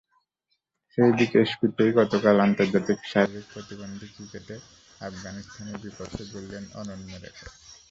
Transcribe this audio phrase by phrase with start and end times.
[0.93, 4.55] সেই বিকেএসপিতেই গতকাল আন্তর্জাতিক শারীরিক প্রতিবন্ধী ক্রিকেটে
[5.01, 7.53] আফগানিস্তানের বিপক্ষে গড়লেন অনন্য রেকর্ড।